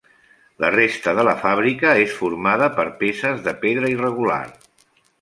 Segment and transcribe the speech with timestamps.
[0.63, 4.45] La resta de la fàbrica és formada per peces de pedra irregular.